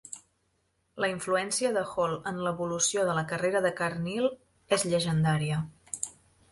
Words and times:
La 1.03 1.09
influència 1.11 1.71
de 1.75 1.83
Hall 1.91 2.17
en 2.33 2.39
l'evolució 2.47 3.05
de 3.11 3.19
la 3.21 3.25
carrera 3.35 3.63
de 3.67 3.75
Carneal 3.83 4.29
és 4.79 4.89
llegendària. 4.93 5.63